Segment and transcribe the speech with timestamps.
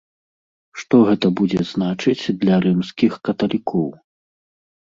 [0.83, 3.87] Што гэта будзе значыць для рымскіх каталікоў?